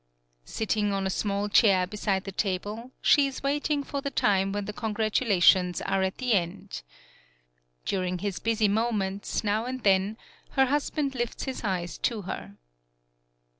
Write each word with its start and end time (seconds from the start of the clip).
Sitting 0.45 0.91
on 0.93 1.05
a 1.05 1.11
small 1.11 1.47
chair 1.47 1.85
beside 1.85 2.23
the 2.23 2.31
table, 2.31 2.89
she 3.03 3.27
is 3.27 3.43
waiting 3.43 3.83
for 3.83 4.01
the 4.01 4.09
time 4.09 4.51
when 4.51 4.65
the 4.65 4.73
congratulations 4.73 5.79
are 5.79 6.01
at 6.01 6.17
the 6.17 6.33
end. 6.33 6.81
During 7.85 8.17
his 8.17 8.39
busy 8.39 8.67
moments, 8.67 9.43
now 9.43 9.65
and 9.65 9.83
then, 9.83 10.17
her 10.53 10.65
husband 10.65 11.13
lifts 11.13 11.43
his 11.43 11.63
eyes 11.63 11.99
to 11.99 12.23
her. 12.23 12.55